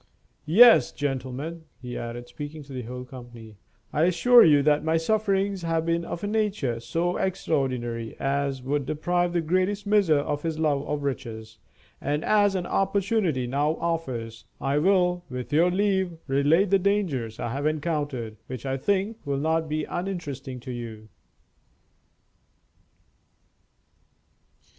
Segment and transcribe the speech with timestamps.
[0.47, 3.57] Yes, gentlemen," he added, speaking to the whole company,
[3.93, 8.87] "I assure you that my sufferings have been of a nature so extraordinary as would
[8.87, 11.59] deprive the greatest miser of his love of riches;
[12.01, 17.49] and as an opportunity now offers, I will, with your leave, relate the dangers I
[17.49, 21.09] have encountered, which I think will not be uninteresting to you."